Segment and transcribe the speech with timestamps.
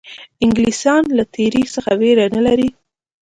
[0.43, 2.69] انګلیسیان له تېري څخه وېره نه لري.